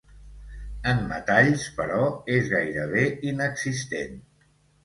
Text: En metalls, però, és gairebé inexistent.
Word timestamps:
En 0.91 1.03
metalls, 1.11 1.67
però, 1.81 2.07
és 2.39 2.49
gairebé 2.57 3.05
inexistent. 3.33 4.21